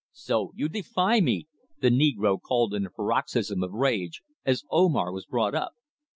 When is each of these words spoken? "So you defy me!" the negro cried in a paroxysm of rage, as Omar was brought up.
"So 0.13 0.51
you 0.55 0.67
defy 0.67 1.19
me!" 1.21 1.47
the 1.79 1.91
negro 1.91 2.41
cried 2.41 2.73
in 2.75 2.87
a 2.87 2.89
paroxysm 2.89 3.61
of 3.61 3.73
rage, 3.73 4.23
as 4.43 4.63
Omar 4.71 5.11
was 5.11 5.27
brought 5.27 5.53
up. 5.53 5.73